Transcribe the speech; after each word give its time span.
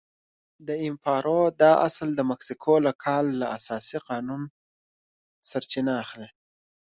د 0.67 0.69
امپارو 0.87 1.39
دا 1.61 1.71
اصل 1.87 2.09
د 2.15 2.21
مکسیکو 2.31 2.73
له 2.85 2.91
کال 3.03 3.25
له 3.39 3.45
اساسي 3.57 3.97
قانون 4.09 4.41
سرچینه 5.49 5.93
اخلي. 6.03 6.29